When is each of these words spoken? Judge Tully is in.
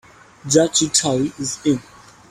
Judge 0.47 0.89
Tully 0.93 1.31
is 1.37 1.59
in. 1.63 1.79